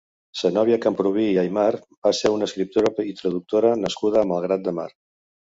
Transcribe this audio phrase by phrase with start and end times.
[0.43, 1.75] Zenòbia Camprubí i Aymar
[2.07, 4.89] va ser una escriptora i traductora nascuda a Malgrat de Mar.